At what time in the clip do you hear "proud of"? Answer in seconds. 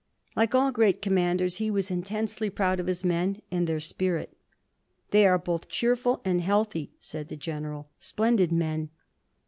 2.49-2.87